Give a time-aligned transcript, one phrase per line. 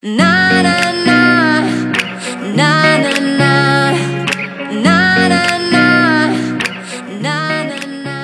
[0.00, 1.60] Na na na
[2.54, 3.90] na na na na
[4.70, 4.94] na
[5.26, 5.82] na
[7.20, 8.14] na na na。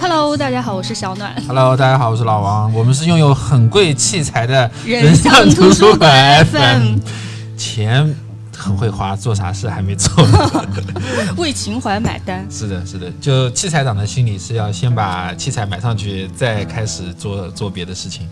[0.00, 1.34] Hello，大家好，我是小暖。
[1.48, 6.98] Hello，大家好，我是老王，我们是拥有很贵器材的人像图书馆 FM
[7.56, 8.14] 钱
[8.56, 10.24] 很会花，做啥事还没做。
[11.36, 12.46] 为情怀买单。
[12.48, 18.28] 是的，是的，就器材党的心理是要先把器材买上去，再开始做做别的事情。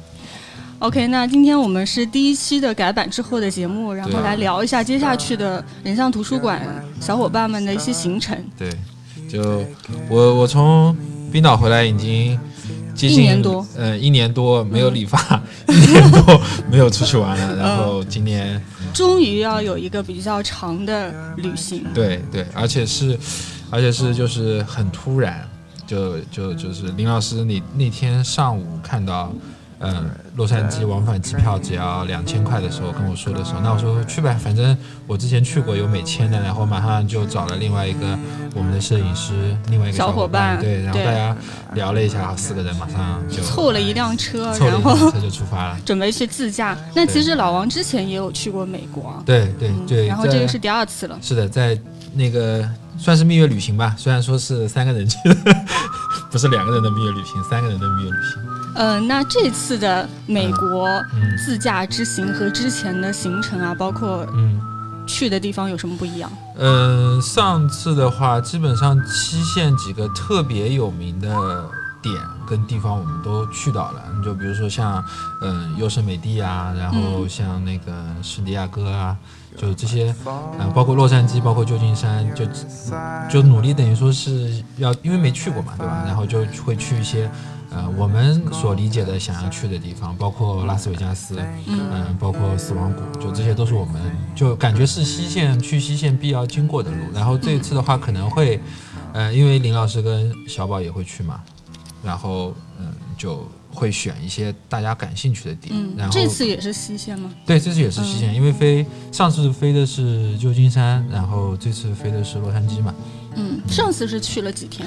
[0.82, 6.60] OK，那今天我们是第一期的改版之后的节目，然后来聊一下接下去的人像图书馆
[7.00, 8.36] 小伙伴们的一些行程。
[8.58, 8.68] 对，
[9.28, 9.64] 就
[10.10, 10.96] 我我从
[11.30, 12.36] 冰岛回来已经
[12.96, 18.60] 接近一年多，呃，一年多没有理发， 一年多没有出去玩了，然后今年。
[18.92, 21.86] 终于要有一个比较长的旅行。
[21.94, 23.16] 对对，而且是，
[23.70, 25.48] 而且是就是很突然，
[25.86, 29.40] 就就就是林老师，你那天上午看到，嗯，
[30.36, 38.18] 洛杉矶往返机票只要两千块的时候跟我说的时候，那我说去呗，反正我之前去过有美签的，然后马上就找了另外一个
[38.54, 39.32] 我们的摄影师，
[39.68, 41.36] 另外一个小伙伙伴对，然后大家
[41.74, 45.78] 聊了一下，四个人马上就凑了一辆车，凑了然后一辆车就出发了。
[45.84, 46.76] 准备去自驾。
[46.94, 51.18] 那其实老王之前也有去过美国，对对对，然后这个是第二次了。
[51.20, 51.78] 是的，在
[52.14, 55.36] 那个算是蜜月旅行吧，虽然说是三个人去的，
[56.30, 58.51] 不是两个人的蜜月旅行，三个人的蜜月旅行。
[58.74, 64.60] 呃，那这次的美国嗯自驾之行和之前的行程啊，包括嗯
[65.06, 66.30] 去的地方有什么不一样？
[66.56, 71.64] 嗯、呃上次的话，基本上七县几个特别有名的
[72.00, 72.14] 点
[72.46, 75.04] 跟地方我们都去到了，你就比如说像
[75.42, 77.92] 嗯优胜美地啊，然后嗯像那个
[78.22, 79.16] 圣地亚哥啊。
[79.54, 80.14] 就这些，
[80.58, 82.46] 嗯、包括洛杉矶，包括旧金山，就
[83.30, 86.04] 就努力等于说是要，因为没去过嘛，对吧？
[86.06, 87.30] 然后就会去一些，
[87.74, 94.00] 呃，我们所理解的想要去的地方，包括拉斯维加斯，嗯、包括死亡谷，就这些都是我们
[94.34, 96.98] 就感觉是西线去西线必要经过的路。
[97.14, 98.60] 然后这一次的话，可能会，
[99.14, 101.40] 呃，因为林老师跟小宝也会去嘛，
[102.02, 105.74] 然后嗯，就会选一些大家感兴趣的点。
[105.74, 107.30] 嗯然，后这次也是西线吗？
[107.46, 112.94] 对，这次也是西线，因为飞上次飞的是旧金山，然后这次飞的是洛杉矶嘛。
[113.34, 114.86] 嗯，上次是去了几天？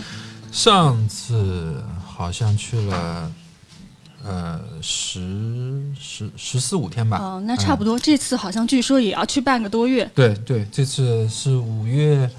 [0.51, 1.83] 上次
[2.15, 3.31] 好像去了，
[4.23, 7.17] 呃，十十十四五天吧。
[7.17, 7.99] 哦，那差不多。
[7.99, 10.09] 这次好像据说也要去半个多月。
[10.15, 12.29] 对对，这次是五月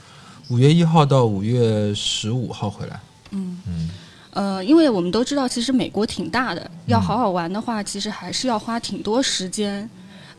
[0.48, 2.98] 五月一号到五月十五号回来。
[3.32, 3.90] 嗯嗯，
[4.30, 9.88] 呃，因为我们都知道，其实美国挺大的，要好好玩的话，其实还是要花挺多时间。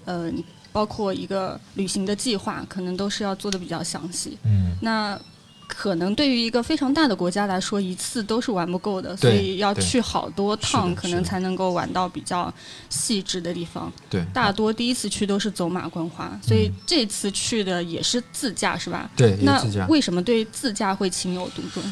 [0.06, 0.32] 呃，
[0.72, 4.38] 包括一个旅行的计划，可能都是要做的比较详细。
[4.44, 5.20] 嗯，那
[5.68, 12.52] 可能对于一个非常大的国家来说，一次都是玩不够的，所以要去好多趟，可能才能够玩到比较
[12.90, 13.92] 细致的地方。
[14.10, 19.10] 对大多第一次去都是走马观花，所以这次去的也是自驾，是吧？
[19.16, 19.62] 对，那。
[19.90, 21.84] 为什么对自驾会情有独钟？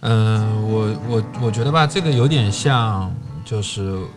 [0.00, 3.12] 嗯，我我我觉得吧，这个有点像，
[3.44, 4.08] 就是，呃，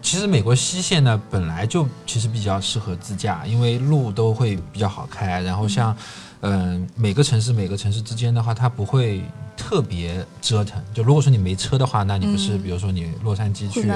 [0.00, 5.96] 其实美国西线呢本来就其实比较适合自驾，因为路都会比较好开，然后像，
[6.40, 9.22] 嗯、每个城市每个城市之间的话，它不会
[9.56, 10.80] 特别折腾。
[10.94, 13.90] 就如果说你没车的话，那你不是，嗯比如说你洛杉矶去。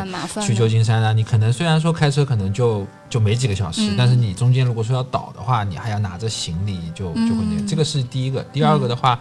[0.44, 8.42] 去旧金山啊，你可能虽然说开车可能就就没几个小时，嗯但是你中间如果说要倒的话，你还要拿着行李就就会那个，嗯这个是第一个。
[8.52, 9.18] 第二个的话，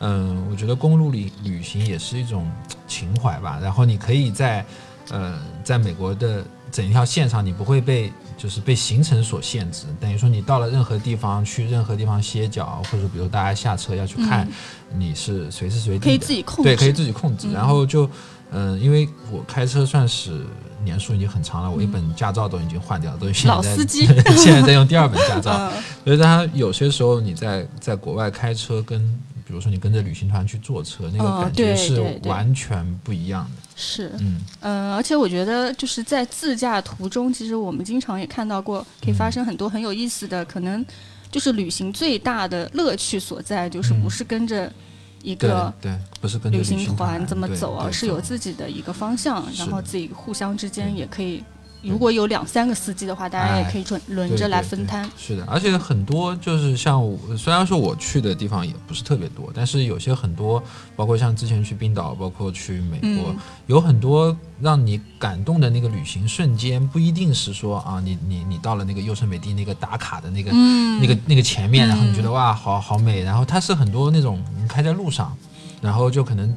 [0.00, 2.50] 嗯，我觉得公路旅旅行也是一种
[2.88, 3.58] 情怀吧。
[3.62, 4.64] 然后你可以在
[5.10, 14.48] 呃在美国的整条线上，你不会被就是被行程所限制，等于说你到了任何地方去任何地方歇脚，或者比如大家下车要去看，
[14.96, 17.48] 你是随时随地的可以自己控制，对，可以自己控制。
[17.48, 18.08] 嗯然后就，
[18.50, 20.44] 嗯、因为我开车算是
[20.84, 25.52] 年数已经很长了，我一本驾照都已经换掉了，都现在在老司机 现在在用第二本驾照。
[25.74, 29.00] 嗯所以它有些时候你在在国外开车跟，
[29.46, 33.61] 比如说你跟着旅行团去坐车，那哦个感觉是完全不一样的。
[33.82, 40.84] 是，嗯，嗯，而且我觉得就是在自驾途中，其实我们经常也看到过，可以发生很多很有意思的，可能
[41.30, 44.72] 就是旅行最大的乐趣所在，就是不是跟着
[45.22, 51.42] 一个对，不是跟旅行行团这么走，对而是有自己的一个方向，然后自己互相之间也可以，
[51.82, 55.08] 如果有两三个司机的话，大家也哎可以轮轮着来分摊。
[55.18, 60.62] 是的，而且很多就是像我，虽然说我去的地方也不是特别多，但是有些很多，
[60.94, 63.36] 包括像之前去冰岛，包括去美国，嗯
[63.66, 75.36] 有很多让你感动的那个旅行瞬间，不一定是说啊，你你你到了那个优胜美地那个打卡的那个、嗯，那个那个前面，然后你觉得嗯哇，好好美，然后它是很多那种你开在路上，
[75.80, 76.54] 然后就可能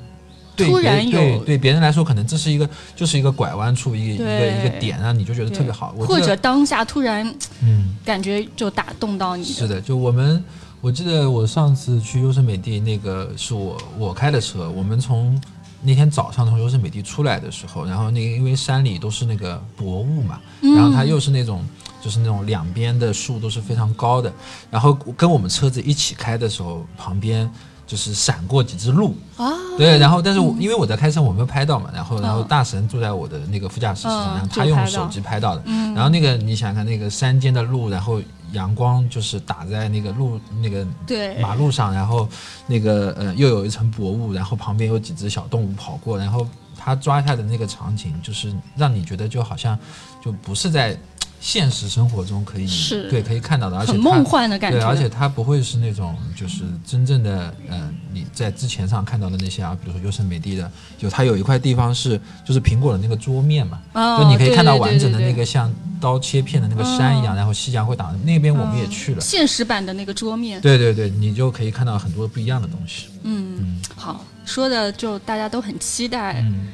[0.56, 5.94] 对突然对有对别人来说，可能这是一个就是一个拐弯处，一个一个一个点啊，你就觉得特别好。
[6.00, 7.26] 或者当下突然
[7.62, 10.44] 嗯，感觉就打动到你是的，就我们，
[10.82, 15.40] 我记得我上次去优胜美地，那个是我我开的车，我们从
[15.82, 21.64] 那天早上从优胜美地出来的时候，然后那个因为山里都是那个薄雾嘛，然后它又是那种
[22.02, 24.34] 就是那种两边的树都是非常高的，
[24.72, 27.50] 然后跟我们车子一起开的时候，旁边
[27.88, 32.48] 就是闪过几只鹿，啊，对，然后但是我、因为我在开车，我没有拍到嘛，然后然后嗯。
[32.48, 35.62] 大神坐在我的那个副驾驶室上，嗯然后他用手机拍到的。
[35.66, 35.94] 嗯。
[35.94, 38.20] 然后那个你想想看，那个山间的路，然后
[38.54, 41.38] 阳光就是打在那个路那个对。
[41.40, 42.28] 马路上，然后
[42.66, 46.48] 那个呃又有一层薄雾，然后旁边有几只小动物跑过，然后
[46.78, 49.78] 他抓下的那个场景，就是让你觉得就好像
[50.24, 50.98] 就不是在
[51.46, 65.72] 现实生活中可以是对可以看到的，而且很梦幻的感觉，对，而且它不会是那种就是真正的，呃，你在之前上看到的那些啊，比如说优胜美地的，就它有一块地方是就是苹果的那个桌面嘛，哦就你可以看到完整的那个像
[66.02, 73.82] 刀切片的那个山一样，嗯然后夕阳会打那边我们也去了，现实版的那个桌面，对对对，你就可以看到很多不一样的东西，嗯，嗯。
[73.96, 76.70] 好，说的就大家都很期待嗯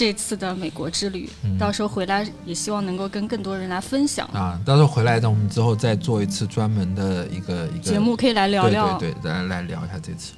[0.00, 4.26] 这次的美国之旅，嗯到时候回来也希望能够跟更多人来分享。
[4.32, 10.32] 啊，到时候回来，等我们之后再做一次专门的一个一个节目可以来聊聊，对对对，来来聊一下这次。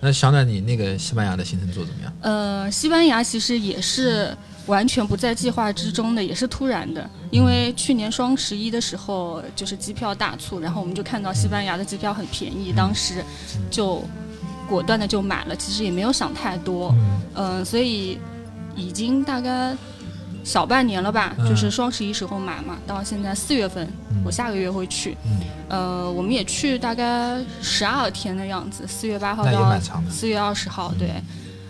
[0.00, 2.12] 那小暖，你那个西班牙的行程做怎么样？
[2.20, 4.32] 呃，西班牙其实也是
[4.66, 7.10] 完全不在计划之中的，也是突然的。
[7.32, 13.24] 因为去年双十一的时候，就是机票大促，然后我们就看到西班牙的机票很便宜，当时
[13.72, 14.04] 就
[14.68, 16.94] 果断的就买了，其实也没有想太多。
[16.96, 18.20] 嗯嗯、所以
[18.76, 19.74] 已经大概
[20.42, 25.16] 小半年了吧，嗯就是双十一时候买嘛，到现在四月份，嗯我下个月会去。
[25.24, 29.78] 嗯，呃，我们也去大概十二天的样子，四月八号到。
[30.10, 31.08] 四月二十号，对。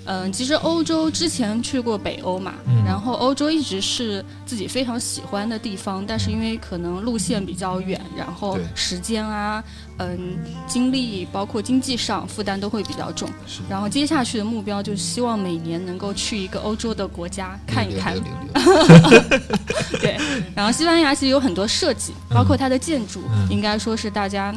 [0.06, 9.62] 嗯，其实欧洲之前去过北欧嘛，嗯然后欧洲一直是自己非常喜欢的地方，但是因为可能路线比较远，然后时间啊，
[9.98, 13.28] 嗯，精力包括经济上负担都会比较重。
[13.68, 18.14] 然后接下去的目标就是希望每年能够去一个欧洲的国家看一看
[20.00, 20.16] 对，
[20.54, 24.54] 然后西班牙其实有很多设计，包括它的建筑，嗯应该说是大家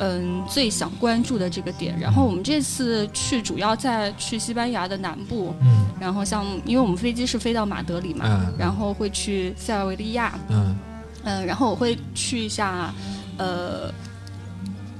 [0.00, 1.96] 嗯最想关注的这个点。
[2.00, 5.86] 然后我们这次去主要在去西班牙的南部，嗯。
[6.00, 8.54] 然后像因为我们飞机是飞到马德里嘛，嗯。
[8.58, 10.76] 然后会去塞尔维利亚，嗯。
[11.22, 12.92] 嗯，然后我会去一下
[13.36, 13.92] 呃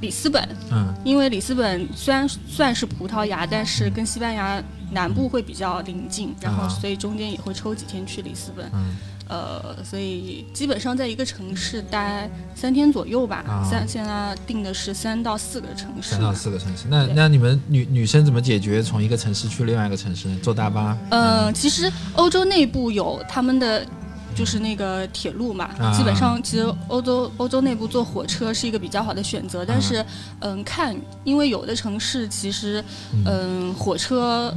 [0.01, 0.95] 里斯本，嗯。
[1.05, 4.63] 因为里斯本虽然算是葡萄牙，但是跟西班牙
[4.93, 6.69] 南部会比较临近，然后啊。
[6.69, 8.71] 所以中间也会抽几天去里斯本。
[8.75, 8.97] 嗯
[9.31, 13.45] 呃，所以基本上在一个城市待三天左右吧。
[13.47, 16.21] 啊三现在定的是三到四个城市三。
[16.21, 16.87] 到四个城市。
[16.89, 20.29] 那那你们女女生怎么解决从一个城市去另外一个城市？
[20.43, 20.99] 坐大巴？
[21.11, 23.87] 呃，其实欧洲内部有他们的。
[24.33, 30.07] 就是那个铁路嘛，啊基本上其实欧洲欧洲内部坐火车是一个比较好的选择，但是，
[30.39, 32.83] 嗯，看，因为有的城市其实，
[33.27, 34.55] 嗯，火车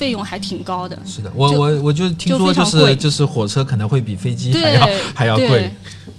[0.00, 5.70] 费用还挺高的，是的，我我我就听说就是就是火车可能会比飞机还要还要贵对。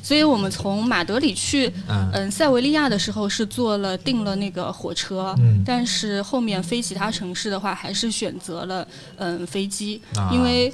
[0.04, 2.10] 所以我们从马德里去嗯。
[2.14, 5.64] 嗯，塞维利亚的时候是坐了订了那个火车，嗯。
[5.66, 8.88] 但是后面飞其他城市的话，还是选择了
[9.18, 10.30] 嗯飞机，啊。
[10.32, 10.72] 因为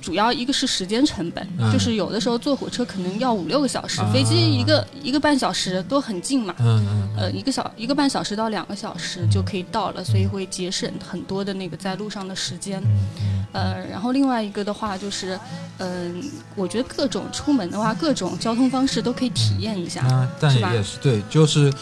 [0.00, 1.72] 主要一个是时间成本，嗯。
[1.72, 4.10] 就是有的时候坐火车可能要五六个小时，啊。
[4.12, 6.54] 飞机一个一个半小时都很近嘛。
[6.58, 12.80] 嗯嗯呃，一个小一个半小时到两个小时就可以到了，所以会节省很多的那个在路上的时间。
[12.84, 15.36] 嗯呃，然后另外一个的话就是，
[15.78, 16.22] 嗯、
[16.54, 20.06] 我觉得各种出门的话，各种交通方式都可以体验一下。
[20.06, 21.72] 啊，但也是对，就是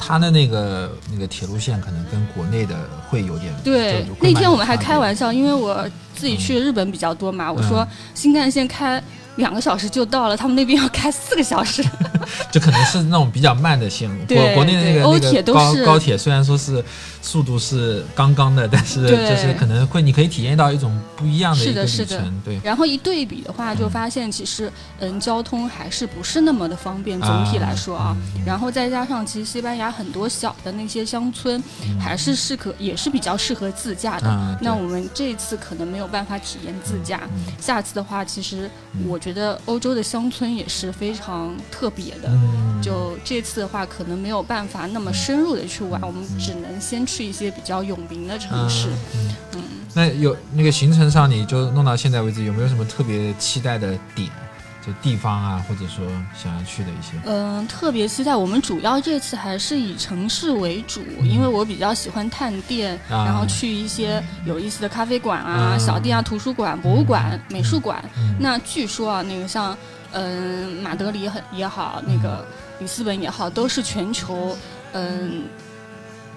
[0.00, 2.76] 它的那个那个铁路线可能跟国内的
[3.08, 9.02] 会有点对那天我们还开玩笑，因为我自己去日本比较多嘛，我说新干线开
[9.36, 11.82] 两个小时就到了，他们那边要开四个小时。
[12.50, 14.16] 就可能是那种比较慢的线路。
[14.26, 16.84] 国国内的那个那个高高铁虽然说是
[17.20, 22.42] 速度是刚刚的，但是就是可能会你可以体验到一种不一样的是一个旅程。
[22.44, 28.16] 对，然后一对比的话，就发现其实嗯，交通还是不是那么的方便，总体来说啊。
[28.36, 31.62] 嗯然后再加上，其实西班牙很多小的那些乡村，
[31.98, 34.58] 还是适合，也是比较适合自驾的。
[34.60, 37.20] 那我们这次可能没有办法体验自驾，
[37.60, 38.68] 下次的话，其实
[39.06, 42.21] 我觉得欧洲的乡村也是非常特别的。
[42.28, 48.88] 嗯，就这次的话，可能没有办法那么深入的去玩，我们只能先去一些比较有名的城市。
[49.54, 49.62] 嗯
[49.94, 54.30] 那有那个行程上，你就弄到现在为止，有没有什么特别期待的点？
[54.84, 57.12] 就地方啊，或者说想要去的一些？
[57.24, 58.34] 嗯、特别期待。
[58.34, 68.02] 我们主要这次还是以城市为主，因为我比较喜欢探店，然后去一些有意思的咖啡馆啊、嗯小店啊、图书馆、博物馆、美术馆。
[68.16, 69.76] 嗯那据说啊，那个像
[70.14, 72.44] 嗯、马德里很也好，那个
[72.80, 74.56] 里斯本也好，都是全球
[74.92, 75.44] 嗯、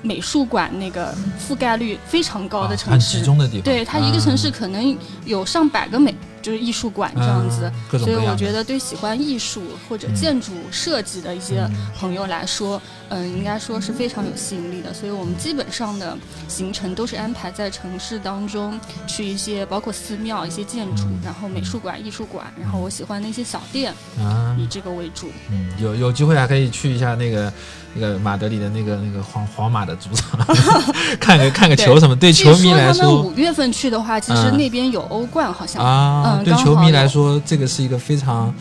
[0.02, 3.18] 美术馆那个覆盖率非常高的城市。
[3.18, 3.64] 集中的地方。
[3.64, 7.72] 对，它一个城市啊可能有上百个美，就是艺术馆这样子。
[7.98, 14.94] 所以我觉得，对喜欢艺术或者嗯建筑设计的一些嗯朋友来说，嗯、应该说是非常有吸引力的。
[14.94, 16.16] 所以我们基本上的
[16.48, 25.32] 行程都是安排在城市当中，去一些包括寺庙、一些建筑，嗯然后美术馆、艺术馆，然后我喜欢的一些小店，啊，以这个为主。
[25.50, 27.52] 嗯，有有机会还可以去一下那个
[27.96, 30.40] 那个马德里的那个那个皇皇马的主场，
[31.20, 32.16] 看个看个球什么。
[32.16, 35.84] 对球迷来据说他们说五月份去的话，其实嗯那边有欧冠，好像。
[35.84, 38.54] 啊，对球迷来说，这个是一个非常。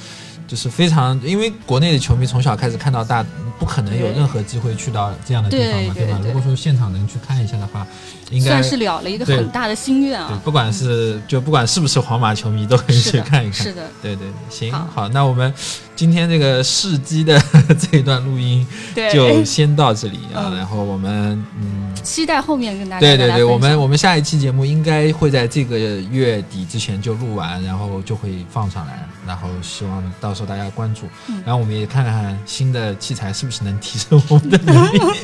[0.54, 3.26] 就是非常，因为国内的球迷从小开始看到大，
[3.58, 5.94] 不可能有任何机会去到这样的地方嘛，吧？
[5.94, 6.26] 对对对。
[6.28, 7.84] 如果说现场能去看一下的话，
[8.30, 10.40] 应该算是了了一个很大的心愿对啊，！
[10.44, 13.64] 不管是就不管是不是皇马球迷，都可以，去看一看。
[13.64, 13.72] 是。
[13.74, 14.86] 的，对对，行好。
[14.94, 15.52] 好，那我们
[15.96, 17.36] 今天这个试机的
[17.76, 20.56] 这一段录音对，就先到这里啊，嗯。
[20.56, 35.00] 然后我们嗯，期待后面跟大家对对对，我们我们下一期节目应该会在这个月底之前就录完，然后就会放上来，然后希望到时候大家关注，嗯然后我们也看看新的器材是不是能提升我们的能力。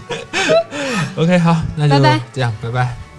[1.16, 3.09] OK，好，那就拜拜这样，拜拜。